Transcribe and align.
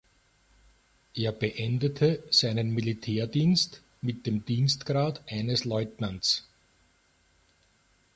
Er 1.13 1.31
beendete 1.31 2.23
seinen 2.31 2.73
Militärdienst 2.73 3.83
mit 4.01 4.25
dem 4.25 4.43
Dienstgrad 4.43 5.21
eines 5.29 5.63
Leutnants. 5.63 6.43